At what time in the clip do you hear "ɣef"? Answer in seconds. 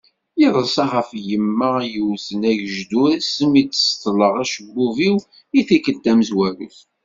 0.93-1.09